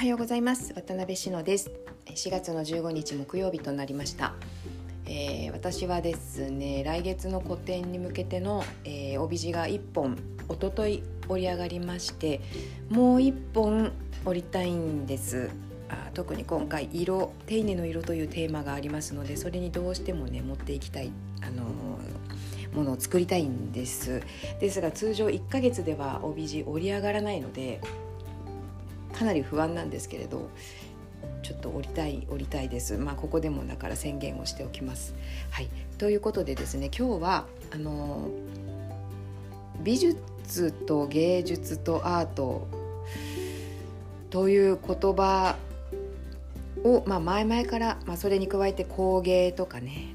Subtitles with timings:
[0.00, 0.72] はようございます。
[0.72, 1.70] 渡辺志乃です。
[2.06, 4.32] 4月の15日木曜日となりました、
[5.04, 10.16] えー、私はですね来月の個展に向けての、えー、帯地が1本
[10.48, 12.40] おととい折り上がりまして
[12.88, 13.92] もう1本
[14.24, 15.50] 折りたいんです。
[15.90, 21.12] あ特に今回色手稲の色というテーマがありますのでそれにどうしてもね持っていきたい
[21.42, 21.64] あの
[22.74, 24.22] ものを作りたいんです。
[24.60, 27.82] ですが通常1ヶ月では帯地折り上がらないので
[29.20, 30.48] かなり不安なんですけれど
[31.42, 32.96] ちょっと降りたい降りたいです。
[32.96, 35.14] まあここでもだから宣言をしておきます。
[35.50, 35.68] はい。
[35.98, 38.30] ということでですね今日はあの
[39.82, 42.66] 美術と芸術とアート
[44.30, 45.56] という言葉
[46.82, 50.14] を、まあ、前々から、まあ、それに加えて工芸とかね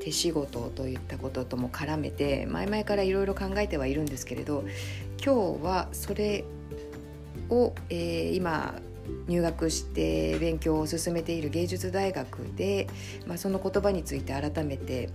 [0.00, 4.64] 手仕事といったこととも絡めて前々からいろいろ考えてはいるんですけれど
[5.22, 6.44] 今日はそれ
[7.50, 8.74] を、えー、今
[9.26, 12.88] 入学して勉強を進めている芸術大学で、
[13.26, 15.08] まあ、その言葉について改めて、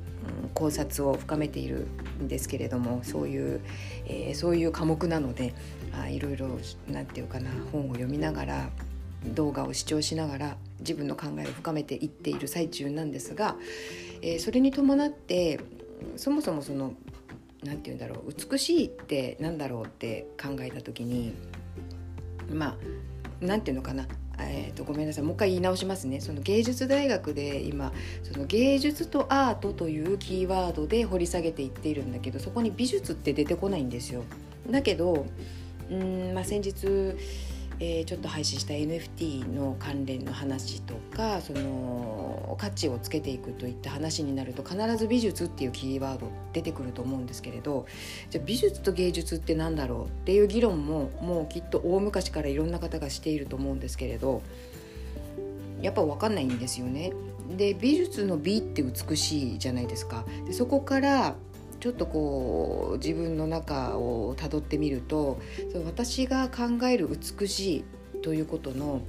[0.44, 1.88] うん、考察を深めている
[2.22, 3.62] んですけれどもそういう、
[4.06, 5.53] えー、そういう科目なので
[5.94, 6.48] あいろいろ
[6.88, 8.70] 何て言うかな本を読みながら
[9.25, 13.56] 動画を視聴しながら自分の考えを深めていっている最中なんですが、
[14.22, 15.59] えー、それに伴って
[16.18, 16.94] そもそもその
[17.64, 21.34] 何て言うんだろう美しいって何だろうって考えた時に
[22.52, 22.78] まあ
[23.42, 24.08] 何ていうのかな。
[24.40, 25.24] えーと、ごめんなさい。
[25.24, 26.20] もう一回言い直しますね。
[26.20, 34.24] その芸術大学で今その芸術とアートというキーワードで掘り下げていっているんだけどそこに美術って出てこないんですよ。
[34.70, 35.28] だけど
[35.92, 37.16] うん、まあ、先日
[37.80, 47.86] えー、ちょっと廃止した NFT の関連の話とかその価値をつけていくといった話になると必ず美術っていうキーワード出てくると思うんですけれど
[48.30, 54.42] じゃあ美術と芸術って何だろうっていう議論ももうきっと大昔からいろんな方がしていると思うんですけれど
[55.81, 57.12] やっぱ分かんないんですよね。
[57.58, 60.26] で美術の美って美しいじゃないですか。
[60.47, 61.36] でそこから
[61.84, 65.42] ちょっとこう自分の中をたどってみると
[65.74, 67.84] その私が考える美し
[68.16, 69.02] いということの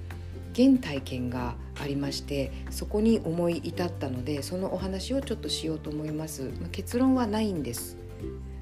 [0.56, 7.96] 原体験がありましてそこに思い至ったのでそのお話をちょっとしようと思います、まあ、結論はないんです。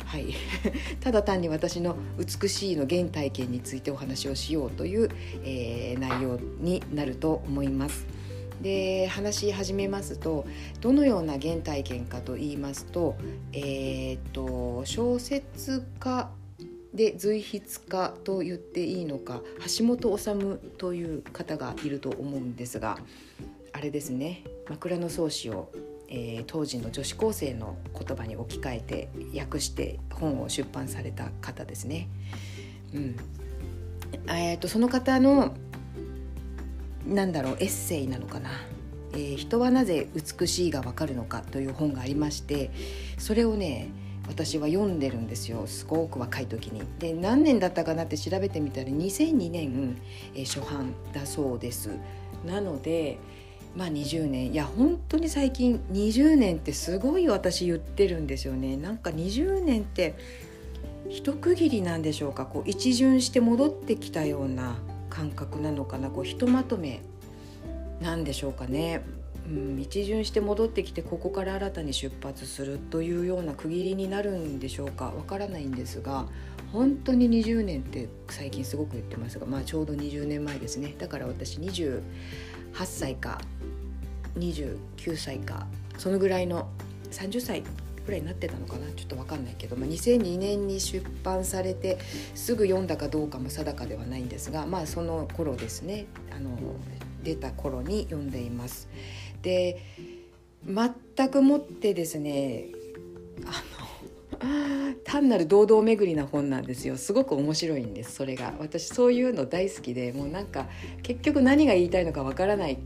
[0.04, 0.34] はい、
[1.00, 5.08] ただ単に私の美しいの原体験についてお話をしようという、
[5.42, 8.06] えー、内容になると思います。
[8.62, 10.46] で話し始めますと
[10.80, 13.16] どのような原体験かと言いますと,、
[13.52, 16.30] えーと、小説家
[16.94, 19.40] で随筆家と言っていいのか
[19.78, 22.98] 橋本治という方がいると思うんですが
[23.72, 25.72] あれですね「枕草子を」
[26.14, 32.08] えー、当時の女子高生の言葉に置き換えて訳して本を出版された方ですね。
[32.94, 33.16] うん
[34.28, 35.54] えーとその方の
[37.06, 38.50] なんだろうエッセイなのかな、
[39.12, 42.70] えー、人はなぜ美しいがわかるのかという本がありまして
[43.18, 43.90] それをね
[44.28, 46.82] 私は読んでるんですよすごく若い時に。
[47.00, 49.96] で何年だったかなって調べてみたら2002年、
[50.34, 51.90] えー、初版だそうです。
[52.46, 53.18] なので
[53.76, 58.76] まあ20年いや本当に最近20年ってすごい私言ってるんですよね。
[58.76, 60.14] なんか20年って
[61.08, 64.76] 一区切りなんでしょうかこう一巡して戻ってきたような
[65.12, 66.08] 感覚なのかな？
[66.08, 67.02] こうひとまとめ
[68.00, 69.04] なんでしょうかね、
[69.46, 75.12] うん、一巡して戻ってきてここから新たに出発するというような区切りになるんでしょうか。
[75.14, 76.24] わからないんですが
[76.72, 80.94] 本当に20年って最近すごく言ってますが、まあ、ちょうど20年前ですね。
[80.98, 82.00] だから私28
[82.84, 83.38] 歳か
[84.38, 84.78] 29
[85.16, 85.66] 歳か
[85.98, 86.70] そのぐらいの
[87.10, 87.62] 30歳
[88.04, 91.98] ぐらいになってたのかなちょっと分かんないけど、まあ、2002年に出版されて
[92.34, 96.50] すぐ読んだかどうかも定かではないんですがまあその頃ですねあの
[97.22, 98.88] 出た頃に読んでいます。
[99.42, 99.82] で
[100.64, 102.66] 全くもってですね
[103.44, 103.82] あの
[105.04, 110.66] 単なる堂々巡りな本なんですよすごく面白いんですそれが私そういうの大好きでもうなんか
[111.02, 112.78] 結局何が言いたいのかわからない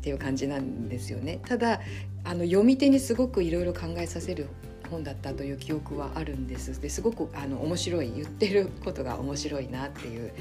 [0.00, 1.40] っていう感じなんですよね。
[1.46, 1.80] ただ
[2.24, 4.48] あの読み手にすごくいろいろ考えさせる
[4.90, 6.80] 本だったという記憶はあるんです。
[6.80, 10.32] ですごくあの面白い言ってることが面白いなっていう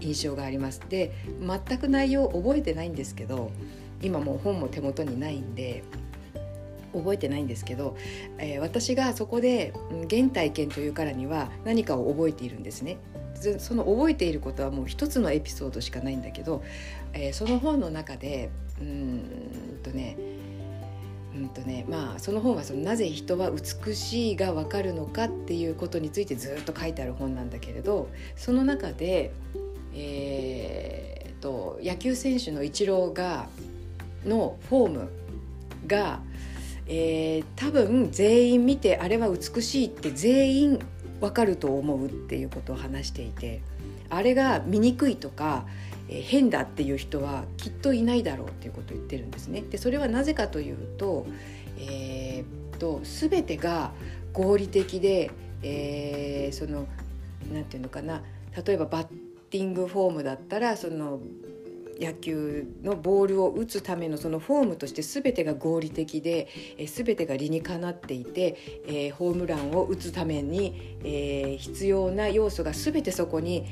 [0.00, 0.80] 印象があります。
[0.88, 3.50] で全く内容を覚えてないんですけど
[4.02, 5.82] 今もう本も手元にないんで
[6.92, 7.96] 覚えてないんですけど、
[8.38, 9.72] えー、私がそこで
[10.10, 12.98] 原体験というからには何かを覚えているんですね。
[13.58, 16.62] その覚えていることはもう一つのエピソードしかないんだけど、
[17.12, 20.16] えー、その本の中でうんとね
[21.34, 29.32] うんとねまあ、その本はそのなぜ人は美しいが分かるのかっていうことについてずっと書いてある本なんだけれどその中で、
[29.92, 33.48] えー、と野球選手のイチローが
[34.24, 35.08] のフォーム
[35.86, 36.20] が、
[36.86, 40.86] えー、多分全員見てあれは美しいって全員
[41.20, 43.62] わかると思うっていうことを話していて
[44.10, 45.66] あれが醜いとか、
[46.08, 49.62] え、変だっていう人はきっといないだろうっていうことを言ってるんですね。
[49.62, 51.26] でそれはなぜかというと,、
[51.78, 53.92] えー、と全てが
[54.32, 55.30] 合理的で、
[55.62, 56.86] えー、その
[57.52, 58.22] なんていうのかな
[58.66, 59.06] 例えばバッ
[59.50, 61.20] ティングフォームだったらその
[61.98, 73.64] 野球のボールを打つためのそのフォームとして全てが合理的で、えー、全てが理にかなっていて、えー、ホームランを打つために、えー、必要な要素が全てそこに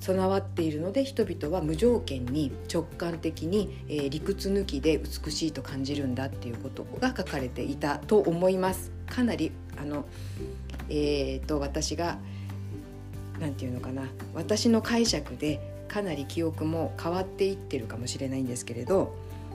[0.00, 8.90] 備わっているので人々は無条件に直感的に、えー、理屈抜きで美しいと感じるんだっていうことが書かれていたと思います。
[9.06, 10.06] かなりあの、
[10.88, 12.18] えーと、私が
[13.38, 14.04] 何て言うのかな
[14.34, 19.14] 私の解釈でかなり記憶も変わっていってるかもしれないんですけれど、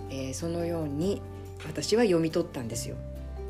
[0.10, 1.22] えー、そのように
[1.66, 2.96] 私は読み取ったんですよ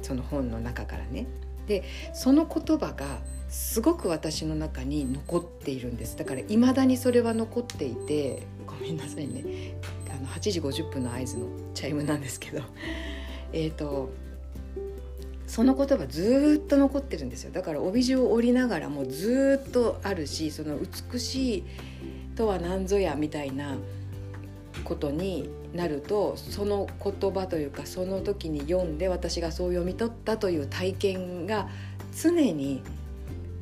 [0.01, 1.25] その本の中からね。
[1.67, 1.83] で
[2.13, 3.19] その言葉が
[3.49, 6.17] すごく私の中に残っているんです。
[6.17, 9.75] だからいまだにそれは残っていてごめんなさいね。
[10.09, 12.61] あの8時50分の合図のチャイムなんですけど。
[13.53, 14.09] えっと
[15.47, 17.51] その言葉ずっと残ってるんですよ。
[17.51, 20.77] だから帯地を折りながらもずっとあるしその
[21.11, 21.63] 美しい
[22.35, 23.77] とは何ぞやみたいな
[24.83, 31.67] ことになるとその言葉というかその時に読んで私がそう読み取ったという体験が
[32.17, 32.81] 常に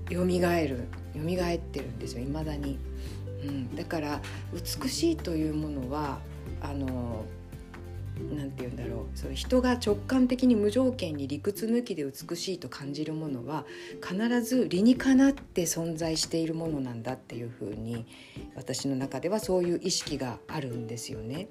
[0.10, 2.78] よみがえる蘇ってるんですよいまだに、
[3.44, 4.22] うん、だから
[4.54, 6.20] 美しいというものは
[6.62, 7.26] あの
[8.36, 13.66] なんて言うんだろうその人が直感的に無条件に理屈抜きで美しいと感じるものは
[14.08, 18.06] 必ず理にかなって存在しているものなんだっていうふうに
[18.56, 21.48] 私の中ではそういう意識があるんですよね。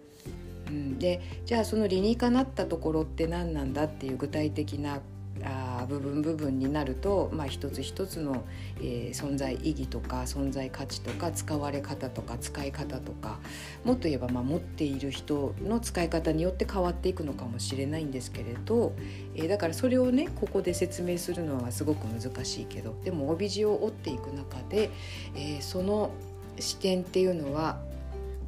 [0.73, 5.01] うん、でじゃあその理にかなったところって何なんだっていう具体的な
[5.45, 8.45] あ部分部分になると、まあ、一つ一つの、
[8.79, 13.39] えー、存在意義とか存在価値とか使われ方とか使い方とか
[13.85, 18.95] もっと言えば、まあ、持っている人の使い方によって変わっていくのかもしれないんですけれど、
[19.35, 24.91] えー、だからそれをねここで説明するのはすごく難しいけどでも帯地を折っていく中で、
[25.35, 26.13] えー、その
[26.59, 27.81] 視点っていうのは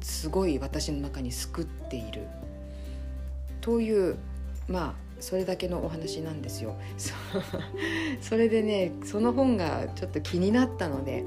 [0.05, 2.27] すごい私の中に救っている
[3.59, 4.17] という
[4.67, 6.75] まあそれだけのお話なんですよ。
[8.21, 11.23] それでねその本がちょっと気になったので、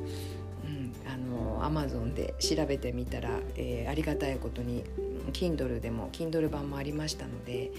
[0.65, 4.85] うん、あのアマゾンで調べてみたら、えー、ありがたいことに
[5.33, 7.73] Kindle でも Kindle 版もありましたので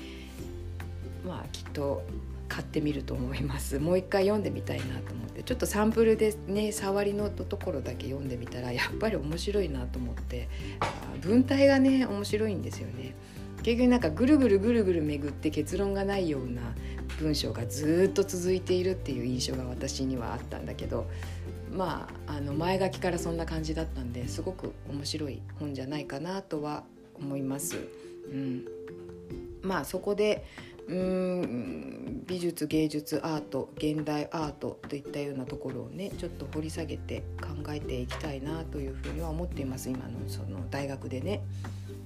[1.25, 2.03] まあきっと
[2.49, 3.79] 買ってみると思います。
[3.79, 5.43] もう一回読んでみたいなと思って。
[5.43, 10.49] ちょっとサンプルでね触りのところだけ読んでみたらやっぱり面白いなと思って。
[11.21, 13.15] 文体がね面白いんですよね。
[13.63, 16.61] 結局なんかぐるぐるぐるぐる巡って結論がないような
[17.19, 21.07] 文章がずっと続いているっていう印象が私にはあったんだけど。
[21.71, 27.77] まああの前書きからそんな感じだったんですごく面白い本じゃないかなとは思います。
[28.31, 28.65] うん、
[29.61, 30.45] まあそこで
[30.89, 41.41] うん美術芸術アート現代アートといったようなところをねちょっと掘り下げて考えていきたいなというふうには思っています今のその大学でね。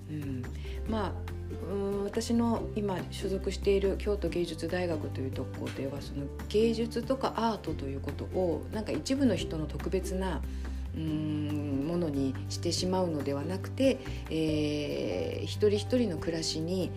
[0.10, 0.44] うん、
[0.88, 1.14] まあ
[1.72, 10.42] うん私の今所属している京都芸術大学というところではその芸術とかアートということをなんか一部の人の特別な
[10.96, 16.92] うんものにしてしまうのではなくて、えー、一人一人の暮らしに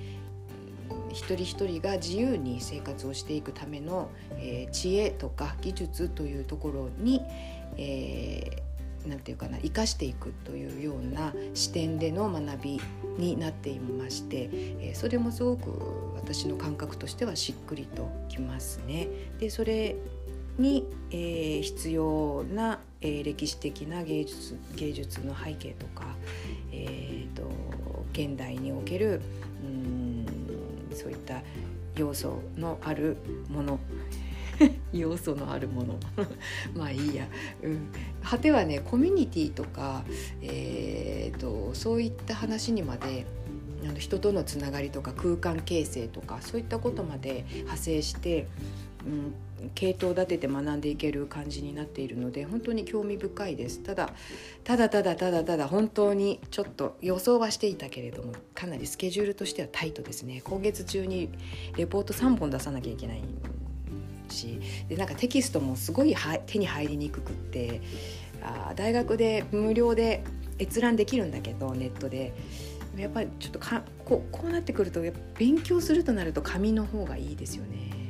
[1.16, 7.22] 一人一人が自由に生活をしていくための、えー、知恵とか技術というところに、
[7.78, 8.62] え
[9.06, 12.80] なんていうかな生かしていくというような視点での学び
[13.18, 15.70] になっていまして、えそれもすごく
[16.16, 19.08] 私の感覚としてはしっくりときますね。
[19.38, 19.96] でそれ
[20.58, 26.14] に、えー、必要な、えー、歴史的な芸術芸術の背景とか、
[26.72, 27.42] えーと、
[28.12, 29.20] 現代における
[31.06, 31.42] そういった
[31.94, 33.16] 要素のある
[33.48, 33.78] もの。
[34.92, 36.00] 要素のあるもの。
[36.74, 37.28] まあいいや、
[37.62, 37.88] うん、
[38.24, 40.04] 果てはねコミュニティとか、
[40.42, 43.24] えーと、そういった話にまで
[43.84, 48.48] あの人とのつながりとか空間形成とかそういったことまで派生して、
[49.06, 49.34] うん、
[49.74, 53.82] 系統立てて学んでいける感じになっているので本当に興味深いです。
[53.82, 54.12] ただ
[54.64, 60.42] ただただただただ本当にちょっと予想はしていたけれどもかなりスケジュールとしてはタイトですね。
[60.44, 61.30] 今月中に
[61.76, 63.22] レポート3本出さなきゃいけない
[64.28, 66.14] しでなんかテキストもすごい
[66.46, 67.80] 手に入りにくくって
[68.42, 70.22] あ大学で無料で
[70.58, 72.34] 閲覧できるんだけどネットで。
[72.96, 75.02] やっぱりちょっとかこうこうなってくると
[75.38, 78.05] 勉強するとなると紙の方がいいですよね。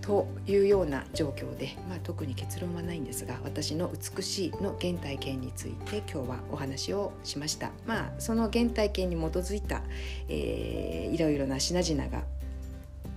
[0.00, 7.70] というような状況で、まあ、特に結論はないんですが私の美しいの原体験について今日はお話をしました。
[7.86, 9.82] まあ、その原体験に基づいた、
[10.28, 12.24] えー、いろいろな品々が、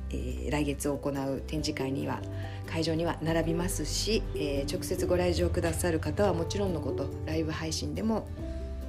[0.10, 2.22] えー、来月行う展示会には
[2.68, 8.28] 会場には並びますし、えー、直接ご来場くださる方はもちろんのことライブ配信でも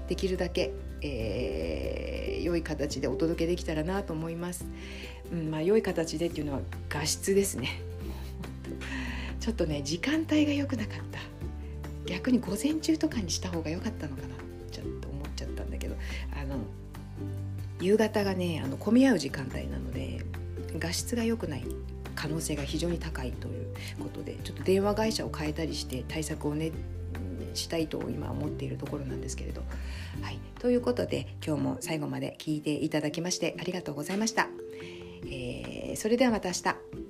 [0.09, 4.67] できるだけ、えー、良い形でお届けできたらなと思います。
[5.33, 7.81] うんまあ、良い形でっていうのは画質ですね。
[9.41, 11.21] ちょっとね時間帯が良くなかった
[12.07, 14.29] 逆に午前中とかにした方が良かったのかな
[14.71, 15.97] ちょっと思っちゃったんだけど
[16.33, 16.57] あの
[17.81, 20.25] 夕方がねあの混み合う時間帯なので
[20.79, 21.65] 画質が良くない
[22.15, 26.73] 可能性が非常に高いということでちょっと電話会社を変えたりして対策をね
[27.55, 29.63] したいと今思っているところなんですけれど。
[30.23, 34.49] はい、ということで今日も最後まで聞いていただきましてありがとうございました。
[35.27, 37.04] えー、それではまた明日。